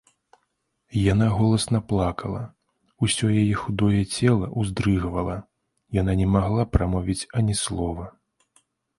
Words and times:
Яна 0.99 1.25
голасна 1.39 1.79
плакала, 1.89 2.39
усё 3.07 3.27
яе 3.41 3.51
худое 3.63 3.99
цела 4.19 4.47
ўздрыгвала, 4.61 5.35
яна 5.99 6.11
не 6.23 6.25
магла 6.37 6.65
прамовіць 6.77 7.29
ані 7.41 7.55
слова. 7.65 8.05